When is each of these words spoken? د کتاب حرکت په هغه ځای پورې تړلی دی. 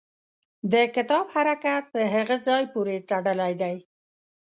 د 0.71 0.73
کتاب 0.95 1.25
حرکت 1.35 1.83
په 1.93 1.99
هغه 2.13 2.35
ځای 2.47 2.63
پورې 2.73 2.95
تړلی 3.09 3.53
دی. 3.61 3.75